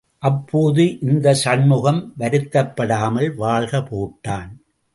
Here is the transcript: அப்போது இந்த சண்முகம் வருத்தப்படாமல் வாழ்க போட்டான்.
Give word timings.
அப்போது 0.23 0.99
இந்த 0.99 1.33
சண்முகம் 1.33 2.13
வருத்தப்படாமல் 2.19 3.35
வாழ்க 3.35 3.77
போட்டான். 3.77 4.49